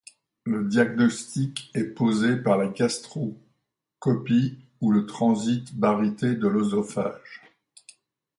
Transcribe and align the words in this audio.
Le 0.45 0.63
diagnostic 0.67 1.69
est 1.75 1.83
posé 1.93 2.35
par 2.35 2.57
la 2.57 2.69
gastroscopie 2.69 4.57
ou 4.79 4.91
le 4.91 5.05
transit 5.05 5.75
baryté 5.77 6.33
de 6.33 6.47
l'œsophage. 6.47 7.41